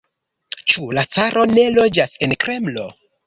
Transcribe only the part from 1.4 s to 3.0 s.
ne loĝas en Kremlo?